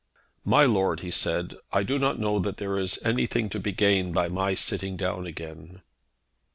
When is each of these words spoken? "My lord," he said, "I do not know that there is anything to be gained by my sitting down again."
"My 0.43 0.65
lord," 0.65 1.01
he 1.01 1.11
said, 1.11 1.53
"I 1.71 1.83
do 1.83 1.99
not 1.99 2.17
know 2.17 2.39
that 2.39 2.57
there 2.57 2.75
is 2.79 2.97
anything 3.05 3.49
to 3.49 3.59
be 3.59 3.71
gained 3.71 4.15
by 4.15 4.29
my 4.29 4.55
sitting 4.55 4.97
down 4.97 5.27
again." 5.27 5.83